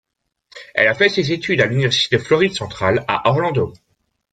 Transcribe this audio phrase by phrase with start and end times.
[0.73, 3.71] Elle a fait ses études à l'Université de Floride centrale à Orlando.